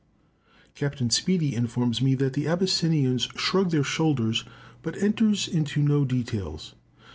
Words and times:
Capt. 0.73 1.13
Speedy 1.13 1.53
informs 1.53 2.01
me 2.01 2.15
that 2.15 2.33
the 2.33 2.47
Abyssinians 2.47 3.29
shrug 3.35 3.69
their 3.69 3.83
shoulders 3.83 4.43
but 4.81 4.97
enters 4.97 5.47
into 5.47 5.83
no 5.83 6.05
details. 6.05 6.73